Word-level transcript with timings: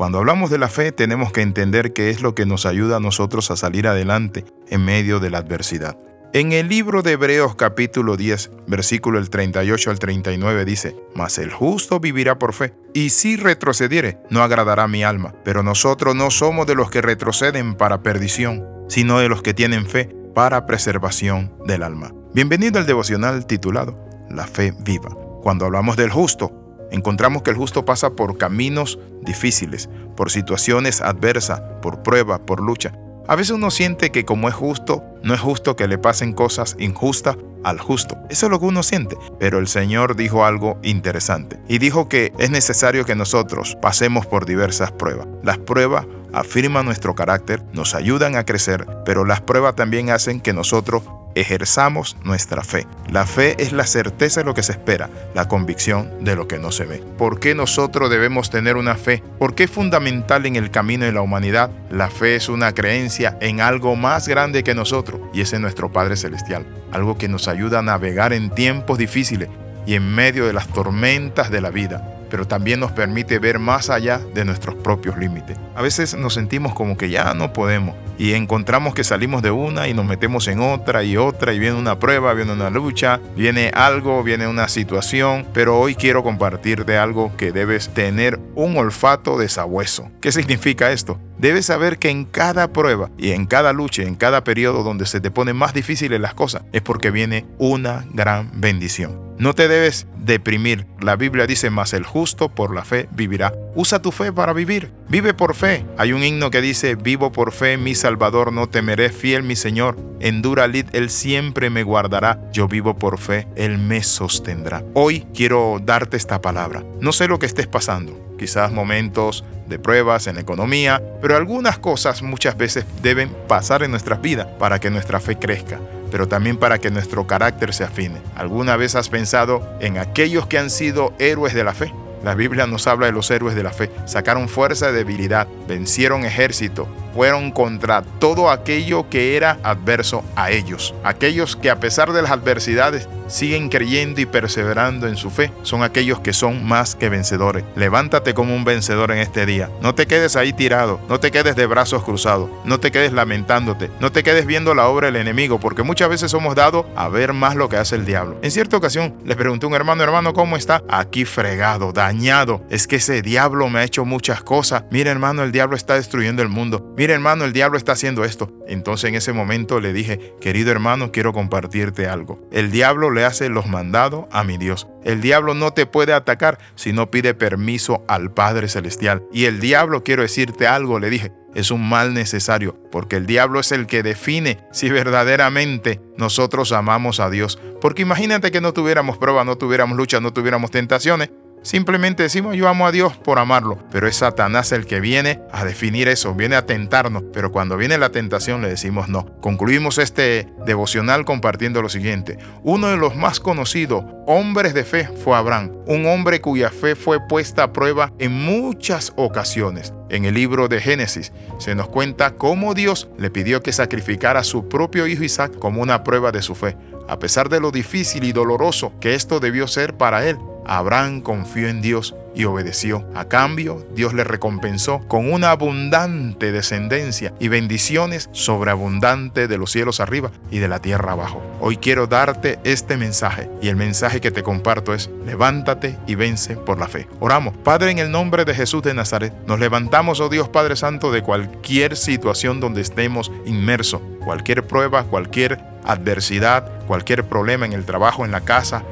Cuando 0.00 0.16
hablamos 0.16 0.48
de 0.48 0.56
la 0.56 0.68
fe 0.68 0.92
tenemos 0.92 1.30
que 1.30 1.42
entender 1.42 1.92
qué 1.92 2.08
es 2.08 2.22
lo 2.22 2.34
que 2.34 2.46
nos 2.46 2.64
ayuda 2.64 2.96
a 2.96 3.00
nosotros 3.00 3.50
a 3.50 3.56
salir 3.56 3.86
adelante 3.86 4.46
en 4.70 4.82
medio 4.82 5.20
de 5.20 5.28
la 5.28 5.36
adversidad. 5.36 5.98
En 6.32 6.52
el 6.52 6.70
libro 6.70 7.02
de 7.02 7.12
Hebreos 7.12 7.54
capítulo 7.54 8.16
10, 8.16 8.50
versículo 8.66 9.18
el 9.18 9.28
38 9.28 9.90
al 9.90 9.98
39 9.98 10.64
dice, 10.64 10.96
Mas 11.14 11.36
el 11.36 11.52
justo 11.52 12.00
vivirá 12.00 12.38
por 12.38 12.54
fe, 12.54 12.72
y 12.94 13.10
si 13.10 13.36
retrocediere, 13.36 14.16
no 14.30 14.42
agradará 14.42 14.88
mi 14.88 15.04
alma. 15.04 15.34
Pero 15.44 15.62
nosotros 15.62 16.16
no 16.16 16.30
somos 16.30 16.66
de 16.66 16.76
los 16.76 16.90
que 16.90 17.02
retroceden 17.02 17.74
para 17.74 18.02
perdición, 18.02 18.66
sino 18.88 19.18
de 19.18 19.28
los 19.28 19.42
que 19.42 19.52
tienen 19.52 19.84
fe 19.84 20.08
para 20.34 20.64
preservación 20.64 21.52
del 21.66 21.82
alma. 21.82 22.14
Bienvenido 22.32 22.78
al 22.78 22.86
devocional 22.86 23.44
titulado 23.44 24.02
La 24.30 24.46
fe 24.46 24.72
viva. 24.80 25.10
Cuando 25.42 25.66
hablamos 25.66 25.98
del 25.98 26.08
justo, 26.08 26.69
encontramos 26.90 27.42
que 27.42 27.50
el 27.50 27.56
justo 27.56 27.84
pasa 27.84 28.10
por 28.10 28.38
caminos 28.38 28.98
difíciles, 29.22 29.88
por 30.16 30.30
situaciones 30.30 31.00
adversas, 31.00 31.60
por 31.82 32.02
prueba, 32.02 32.38
por 32.44 32.60
lucha. 32.60 32.92
A 33.28 33.36
veces 33.36 33.52
uno 33.52 33.70
siente 33.70 34.10
que 34.10 34.24
como 34.24 34.48
es 34.48 34.54
justo, 34.54 35.04
no 35.22 35.34
es 35.34 35.40
justo 35.40 35.76
que 35.76 35.86
le 35.86 35.98
pasen 35.98 36.32
cosas 36.32 36.76
injustas 36.78 37.36
al 37.62 37.78
justo. 37.78 38.16
Eso 38.28 38.46
es 38.46 38.50
lo 38.50 38.58
que 38.58 38.66
uno 38.66 38.82
siente. 38.82 39.16
Pero 39.38 39.58
el 39.58 39.68
Señor 39.68 40.16
dijo 40.16 40.44
algo 40.44 40.78
interesante 40.82 41.60
y 41.68 41.78
dijo 41.78 42.08
que 42.08 42.32
es 42.38 42.50
necesario 42.50 43.04
que 43.04 43.14
nosotros 43.14 43.76
pasemos 43.80 44.26
por 44.26 44.46
diversas 44.46 44.90
pruebas. 44.92 45.28
Las 45.42 45.58
pruebas 45.58 46.06
afirman 46.32 46.86
nuestro 46.86 47.14
carácter, 47.14 47.62
nos 47.72 47.94
ayudan 47.94 48.36
a 48.36 48.44
crecer, 48.44 48.86
pero 49.04 49.24
las 49.24 49.40
pruebas 49.40 49.76
también 49.76 50.10
hacen 50.10 50.40
que 50.40 50.52
nosotros 50.52 51.02
ejerzamos 51.34 52.16
nuestra 52.24 52.62
fe. 52.64 52.86
La 53.10 53.26
fe 53.26 53.56
es 53.62 53.72
la 53.72 53.86
certeza 53.86 54.40
de 54.40 54.46
lo 54.46 54.54
que 54.54 54.62
se 54.62 54.72
espera, 54.72 55.10
la 55.34 55.48
convicción 55.48 56.24
de 56.24 56.36
lo 56.36 56.48
que 56.48 56.58
no 56.58 56.72
se 56.72 56.84
ve. 56.84 57.02
¿Por 57.18 57.38
qué 57.40 57.54
nosotros 57.54 58.10
debemos 58.10 58.50
tener 58.50 58.76
una 58.76 58.96
fe? 58.96 59.22
¿Por 59.38 59.54
qué 59.54 59.64
es 59.64 59.70
fundamental 59.70 60.46
en 60.46 60.56
el 60.56 60.70
camino 60.70 61.04
de 61.04 61.12
la 61.12 61.22
humanidad? 61.22 61.70
La 61.90 62.08
fe 62.10 62.36
es 62.36 62.48
una 62.48 62.72
creencia 62.72 63.36
en 63.40 63.60
algo 63.60 63.96
más 63.96 64.26
grande 64.28 64.64
que 64.64 64.74
nosotros 64.74 65.20
y 65.32 65.42
es 65.42 65.50
nuestro 65.60 65.90
Padre 65.90 66.16
Celestial, 66.16 66.64
algo 66.92 67.18
que 67.18 67.28
nos 67.28 67.48
ayuda 67.48 67.80
a 67.80 67.82
navegar 67.82 68.32
en 68.32 68.50
tiempos 68.50 68.98
difíciles 68.98 69.48
y 69.86 69.94
en 69.94 70.14
medio 70.14 70.46
de 70.46 70.52
las 70.52 70.68
tormentas 70.68 71.50
de 71.50 71.60
la 71.60 71.70
vida 71.70 72.16
pero 72.30 72.46
también 72.46 72.80
nos 72.80 72.92
permite 72.92 73.38
ver 73.38 73.58
más 73.58 73.90
allá 73.90 74.20
de 74.32 74.44
nuestros 74.44 74.76
propios 74.76 75.18
límites. 75.18 75.58
A 75.74 75.82
veces 75.82 76.14
nos 76.14 76.34
sentimos 76.34 76.72
como 76.72 76.96
que 76.96 77.10
ya 77.10 77.34
no 77.34 77.52
podemos 77.52 77.96
y 78.16 78.34
encontramos 78.34 78.94
que 78.94 79.02
salimos 79.04 79.42
de 79.42 79.50
una 79.50 79.88
y 79.88 79.94
nos 79.94 80.06
metemos 80.06 80.46
en 80.48 80.60
otra 80.60 81.02
y 81.02 81.16
otra 81.16 81.52
y 81.52 81.58
viene 81.58 81.76
una 81.76 81.98
prueba, 81.98 82.32
viene 82.34 82.52
una 82.52 82.70
lucha, 82.70 83.20
viene 83.36 83.70
algo, 83.74 84.22
viene 84.22 84.46
una 84.46 84.68
situación, 84.68 85.46
pero 85.52 85.78
hoy 85.78 85.94
quiero 85.94 86.22
compartirte 86.22 86.96
algo 86.96 87.36
que 87.36 87.52
debes 87.52 87.88
tener 87.88 88.38
un 88.54 88.76
olfato 88.76 89.38
de 89.38 89.48
sabueso. 89.48 90.10
¿Qué 90.20 90.32
significa 90.32 90.92
esto? 90.92 91.18
Debes 91.38 91.66
saber 91.66 91.98
que 91.98 92.10
en 92.10 92.26
cada 92.26 92.72
prueba 92.72 93.10
y 93.16 93.30
en 93.30 93.46
cada 93.46 93.72
lucha, 93.72 94.02
en 94.02 94.14
cada 94.14 94.44
periodo 94.44 94.82
donde 94.82 95.06
se 95.06 95.20
te 95.20 95.30
ponen 95.30 95.56
más 95.56 95.72
difíciles 95.72 96.20
las 96.20 96.34
cosas, 96.34 96.62
es 96.72 96.82
porque 96.82 97.10
viene 97.10 97.46
una 97.58 98.04
gran 98.12 98.50
bendición. 98.60 99.29
No 99.40 99.54
te 99.54 99.68
debes 99.68 100.06
deprimir. 100.18 100.86
La 101.00 101.16
Biblia 101.16 101.46
dice, 101.46 101.70
más 101.70 101.94
el 101.94 102.04
justo 102.04 102.50
por 102.50 102.74
la 102.74 102.84
fe 102.84 103.08
vivirá. 103.10 103.54
Usa 103.74 104.02
tu 104.02 104.12
fe 104.12 104.34
para 104.34 104.52
vivir. 104.52 104.92
Vive 105.08 105.32
por 105.32 105.54
fe. 105.54 105.86
Hay 105.96 106.12
un 106.12 106.22
himno 106.22 106.50
que 106.50 106.60
dice, 106.60 106.94
vivo 106.94 107.32
por 107.32 107.52
fe, 107.52 107.78
mi 107.78 107.94
Salvador, 107.94 108.52
no 108.52 108.68
temeré, 108.68 109.08
fiel 109.08 109.42
mi 109.42 109.56
Señor. 109.56 109.96
En 110.20 110.42
dura 110.42 110.66
lid, 110.66 110.88
Él 110.92 111.08
siempre 111.08 111.70
me 111.70 111.84
guardará. 111.84 112.38
Yo 112.52 112.68
vivo 112.68 112.98
por 112.98 113.18
fe, 113.18 113.48
Él 113.56 113.78
me 113.78 114.02
sostendrá. 114.02 114.84
Hoy 114.92 115.26
quiero 115.34 115.80
darte 115.82 116.18
esta 116.18 116.42
palabra. 116.42 116.84
No 117.00 117.12
sé 117.12 117.26
lo 117.26 117.38
que 117.38 117.46
estés 117.46 117.66
pasando. 117.66 118.36
Quizás 118.38 118.70
momentos 118.70 119.42
de 119.66 119.78
pruebas 119.78 120.26
en 120.26 120.34
la 120.34 120.42
economía, 120.42 121.02
pero 121.22 121.36
algunas 121.36 121.78
cosas 121.78 122.20
muchas 122.20 122.58
veces 122.58 122.84
deben 123.00 123.34
pasar 123.48 123.82
en 123.84 123.90
nuestras 123.90 124.20
vidas 124.20 124.48
para 124.58 124.78
que 124.80 124.90
nuestra 124.90 125.18
fe 125.18 125.38
crezca 125.38 125.80
pero 126.10 126.28
también 126.28 126.56
para 126.56 126.78
que 126.78 126.90
nuestro 126.90 127.26
carácter 127.26 127.72
se 127.72 127.84
afine. 127.84 128.20
¿Alguna 128.34 128.76
vez 128.76 128.94
has 128.94 129.08
pensado 129.08 129.66
en 129.80 129.98
aquellos 129.98 130.46
que 130.46 130.58
han 130.58 130.70
sido 130.70 131.12
héroes 131.18 131.54
de 131.54 131.64
la 131.64 131.74
fe? 131.74 131.92
La 132.22 132.34
Biblia 132.34 132.66
nos 132.66 132.86
habla 132.86 133.06
de 133.06 133.12
los 133.12 133.30
héroes 133.30 133.54
de 133.54 133.62
la 133.62 133.72
fe. 133.72 133.90
Sacaron 134.04 134.48
fuerza 134.48 134.88
de 134.88 134.98
debilidad, 134.98 135.48
vencieron 135.66 136.24
ejército, 136.24 136.86
fueron 137.14 137.50
contra 137.50 138.02
todo 138.02 138.50
aquello 138.50 139.08
que 139.08 139.36
era 139.36 139.58
adverso 139.62 140.24
a 140.36 140.50
ellos. 140.50 140.94
Aquellos 141.04 141.56
que 141.56 141.70
a 141.70 141.80
pesar 141.80 142.12
de 142.12 142.22
las 142.22 142.30
adversidades 142.30 143.08
siguen 143.30 143.68
creyendo 143.68 144.20
y 144.20 144.26
perseverando 144.26 145.06
en 145.06 145.16
su 145.16 145.30
fe 145.30 145.52
son 145.62 145.82
aquellos 145.82 146.20
que 146.20 146.32
son 146.32 146.64
más 146.66 146.94
que 146.94 147.08
vencedores. 147.08 147.64
Levántate 147.76 148.34
como 148.34 148.54
un 148.54 148.64
vencedor 148.64 149.12
en 149.12 149.18
este 149.18 149.46
día. 149.46 149.70
No 149.80 149.94
te 149.94 150.06
quedes 150.06 150.36
ahí 150.36 150.52
tirado, 150.52 151.00
no 151.08 151.20
te 151.20 151.30
quedes 151.30 151.56
de 151.56 151.66
brazos 151.66 152.02
cruzados, 152.02 152.50
no 152.64 152.80
te 152.80 152.90
quedes 152.90 153.12
lamentándote, 153.12 153.90
no 154.00 154.10
te 154.12 154.22
quedes 154.22 154.46
viendo 154.46 154.74
la 154.74 154.88
obra 154.88 155.06
del 155.06 155.16
enemigo, 155.16 155.60
porque 155.60 155.82
muchas 155.82 156.08
veces 156.08 156.30
somos 156.30 156.54
dados 156.54 156.86
a 156.96 157.08
ver 157.08 157.32
más 157.32 157.54
lo 157.54 157.68
que 157.68 157.76
hace 157.76 157.96
el 157.96 158.04
diablo. 158.04 158.38
En 158.42 158.50
cierta 158.50 158.76
ocasión 158.76 159.14
le 159.24 159.36
pregunté 159.36 159.66
a 159.66 159.68
un 159.68 159.74
hermano, 159.74 160.02
hermano, 160.02 160.32
¿cómo 160.32 160.56
está? 160.56 160.82
Aquí 160.88 161.24
fregado, 161.24 161.92
dañado. 161.92 162.62
Es 162.70 162.86
que 162.86 162.96
ese 162.96 163.22
diablo 163.22 163.68
me 163.68 163.80
ha 163.80 163.84
hecho 163.84 164.04
muchas 164.04 164.42
cosas. 164.42 164.84
Mira 164.90 165.10
hermano, 165.10 165.42
el 165.42 165.52
diablo 165.52 165.76
está 165.76 165.94
destruyendo 165.94 166.42
el 166.42 166.48
mundo. 166.48 166.92
Mira 167.00 167.14
hermano, 167.14 167.46
el 167.46 167.54
diablo 167.54 167.78
está 167.78 167.92
haciendo 167.92 168.26
esto. 168.26 168.52
Entonces 168.68 169.08
en 169.08 169.14
ese 169.14 169.32
momento 169.32 169.80
le 169.80 169.94
dije, 169.94 170.34
querido 170.38 170.70
hermano, 170.70 171.12
quiero 171.12 171.32
compartirte 171.32 172.06
algo. 172.06 172.46
El 172.52 172.70
diablo 172.70 173.10
le 173.10 173.24
hace 173.24 173.48
los 173.48 173.66
mandados 173.66 174.26
a 174.30 174.44
mi 174.44 174.58
Dios. 174.58 174.86
El 175.02 175.22
diablo 175.22 175.54
no 175.54 175.72
te 175.72 175.86
puede 175.86 176.12
atacar 176.12 176.58
si 176.74 176.92
no 176.92 177.10
pide 177.10 177.32
permiso 177.32 178.04
al 178.06 178.34
Padre 178.34 178.68
Celestial. 178.68 179.22
Y 179.32 179.46
el 179.46 179.60
diablo, 179.60 180.04
quiero 180.04 180.20
decirte 180.20 180.66
algo, 180.66 180.98
le 180.98 181.08
dije, 181.08 181.32
es 181.54 181.70
un 181.70 181.88
mal 181.88 182.14
necesario, 182.14 182.76
porque 182.92 183.16
el 183.16 183.26
diablo 183.26 183.60
es 183.60 183.72
el 183.72 183.86
que 183.86 184.02
define 184.02 184.58
si 184.70 184.90
verdaderamente 184.90 186.00
nosotros 186.16 186.70
amamos 186.72 187.18
a 187.18 187.30
Dios. 187.30 187.58
Porque 187.80 188.02
imagínate 188.02 188.50
que 188.50 188.60
no 188.60 188.72
tuviéramos 188.72 189.16
pruebas, 189.16 189.46
no 189.46 189.56
tuviéramos 189.56 189.96
luchas, 189.96 190.20
no 190.20 190.32
tuviéramos 190.32 190.70
tentaciones, 190.70 191.30
Simplemente 191.62 192.22
decimos 192.22 192.56
yo 192.56 192.68
amo 192.68 192.86
a 192.86 192.92
Dios 192.92 193.16
por 193.18 193.38
amarlo, 193.38 193.78
pero 193.90 194.08
es 194.08 194.16
Satanás 194.16 194.72
el 194.72 194.86
que 194.86 195.00
viene 195.00 195.42
a 195.52 195.64
definir 195.64 196.08
eso, 196.08 196.34
viene 196.34 196.56
a 196.56 196.64
tentarnos, 196.64 197.22
pero 197.34 197.52
cuando 197.52 197.76
viene 197.76 197.98
la 197.98 198.10
tentación 198.10 198.62
le 198.62 198.68
decimos 198.68 199.08
no. 199.08 199.26
Concluimos 199.40 199.98
este 199.98 200.48
devocional 200.64 201.26
compartiendo 201.26 201.82
lo 201.82 201.90
siguiente. 201.90 202.38
Uno 202.62 202.88
de 202.88 202.96
los 202.96 203.14
más 203.14 203.40
conocidos 203.40 204.04
hombres 204.26 204.72
de 204.72 204.84
fe 204.84 205.08
fue 205.22 205.36
Abraham, 205.36 205.72
un 205.86 206.06
hombre 206.06 206.40
cuya 206.40 206.70
fe 206.70 206.96
fue 206.96 207.20
puesta 207.28 207.64
a 207.64 207.72
prueba 207.72 208.12
en 208.18 208.32
muchas 208.32 209.12
ocasiones. 209.16 209.92
En 210.08 210.24
el 210.24 210.34
libro 210.34 210.66
de 210.66 210.80
Génesis 210.80 211.32
se 211.58 211.74
nos 211.74 211.88
cuenta 211.88 212.36
cómo 212.36 212.72
Dios 212.72 213.10
le 213.18 213.30
pidió 213.30 213.62
que 213.62 213.72
sacrificara 213.72 214.40
a 214.40 214.44
su 214.44 214.68
propio 214.68 215.06
hijo 215.06 215.24
Isaac 215.24 215.58
como 215.58 215.82
una 215.82 216.04
prueba 216.04 216.32
de 216.32 216.42
su 216.42 216.54
fe, 216.54 216.76
a 217.06 217.18
pesar 217.18 217.48
de 217.48 217.60
lo 217.60 217.70
difícil 217.70 218.24
y 218.24 218.32
doloroso 218.32 218.92
que 218.98 219.14
esto 219.14 219.40
debió 219.40 219.68
ser 219.68 219.96
para 219.96 220.26
él. 220.26 220.38
Abraham 220.70 221.20
confió 221.20 221.66
en 221.68 221.82
Dios 221.82 222.14
y 222.32 222.44
obedeció. 222.44 223.04
A 223.16 223.24
cambio, 223.24 223.84
Dios 223.96 224.14
le 224.14 224.22
recompensó 224.22 225.00
con 225.08 225.32
una 225.32 225.50
abundante 225.50 226.52
descendencia 226.52 227.34
y 227.40 227.48
bendiciones 227.48 228.28
sobreabundante 228.30 229.48
de 229.48 229.58
los 229.58 229.72
cielos 229.72 229.98
arriba 229.98 230.30
y 230.48 230.60
de 230.60 230.68
la 230.68 230.78
tierra 230.78 231.12
abajo. 231.12 231.42
Hoy 231.60 231.76
quiero 231.76 232.06
darte 232.06 232.60
este 232.62 232.96
mensaje 232.96 233.50
y 233.60 233.66
el 233.66 233.74
mensaje 233.74 234.20
que 234.20 234.30
te 234.30 234.44
comparto 234.44 234.94
es, 234.94 235.10
levántate 235.26 235.98
y 236.06 236.14
vence 236.14 236.54
por 236.54 236.78
la 236.78 236.86
fe. 236.86 237.08
Oramos, 237.18 237.56
Padre, 237.56 237.90
en 237.90 237.98
el 237.98 238.12
nombre 238.12 238.44
de 238.44 238.54
Jesús 238.54 238.84
de 238.84 238.94
Nazaret, 238.94 239.34
nos 239.48 239.58
levantamos, 239.58 240.20
oh 240.20 240.28
Dios 240.28 240.48
Padre 240.48 240.76
Santo, 240.76 241.10
de 241.10 241.22
cualquier 241.22 241.96
situación 241.96 242.60
donde 242.60 242.80
estemos 242.80 243.32
inmersos, 243.44 244.02
cualquier 244.24 244.64
prueba, 244.64 245.02
cualquier 245.02 245.58
adversidad, 245.84 246.70
cualquier 246.86 247.24
problema 247.24 247.66
en 247.66 247.72
el 247.72 247.84
trabajo, 247.84 248.24
en 248.24 248.30
la 248.30 248.42
casa, 248.42 248.84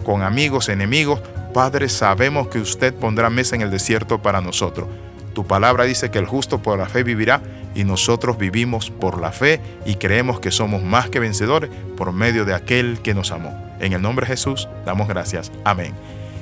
con 0.00 0.22
amigos, 0.22 0.68
enemigos, 0.68 1.20
Padre, 1.52 1.88
sabemos 1.88 2.48
que 2.48 2.58
usted 2.58 2.94
pondrá 2.94 3.28
mesa 3.30 3.56
en 3.56 3.62
el 3.62 3.70
desierto 3.70 4.22
para 4.22 4.40
nosotros. 4.40 4.88
Tu 5.34 5.46
palabra 5.46 5.84
dice 5.84 6.10
que 6.10 6.18
el 6.18 6.26
justo 6.26 6.62
por 6.62 6.78
la 6.78 6.86
fe 6.86 7.02
vivirá 7.02 7.40
y 7.74 7.84
nosotros 7.84 8.38
vivimos 8.38 8.90
por 8.90 9.20
la 9.20 9.32
fe 9.32 9.60
y 9.86 9.94
creemos 9.94 10.40
que 10.40 10.50
somos 10.50 10.82
más 10.82 11.08
que 11.08 11.20
vencedores 11.20 11.70
por 11.96 12.12
medio 12.12 12.44
de 12.44 12.54
aquel 12.54 13.00
que 13.02 13.14
nos 13.14 13.30
amó. 13.30 13.56
En 13.80 13.92
el 13.92 14.02
nombre 14.02 14.26
de 14.26 14.32
Jesús 14.32 14.68
damos 14.84 15.08
gracias. 15.08 15.50
Amén. 15.64 15.92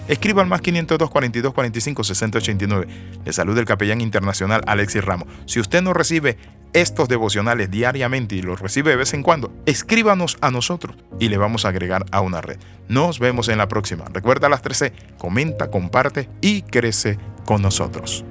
Escriba 0.09 0.41
al 0.41 0.49
más 0.49 0.63
502 0.63 1.11
42 1.11 1.53
45 1.53 2.05
60 2.05 2.39
89. 2.39 2.87
Le 3.27 3.33
saluda 3.33 3.61
el 3.61 3.67
capellán 3.67 4.01
internacional 4.01 4.63
Alexis 4.67 5.05
Ramos. 5.05 5.29
Si 5.45 5.61
usted 5.61 5.83
no 5.83 5.93
recibe 5.93 6.39
estos 6.81 7.09
devocionales 7.09 7.71
diariamente 7.71 8.37
y 8.37 8.43
los 8.43 8.61
recibe 8.61 8.91
de 8.91 8.97
vez 8.97 9.13
en 9.15 9.23
cuando, 9.23 9.53
escríbanos 9.67 10.39
a 10.41 10.51
nosotros 10.51 10.97
y 11.19 11.29
le 11.29 11.37
vamos 11.37 11.65
a 11.65 11.69
agregar 11.69 12.07
a 12.13 12.21
una 12.21 12.41
red. 12.41 12.59
Nos 12.89 13.19
vemos 13.19 13.49
en 13.49 13.59
la 13.59 13.69
próxima. 13.69 14.05
Recuerda 14.13 14.49
las 14.49 14.63
13, 14.63 14.93
comenta, 15.19 15.71
comparte 15.71 16.29
y 16.41 16.63
crece 16.63 17.19
con 17.45 17.63
nosotros. 17.63 18.25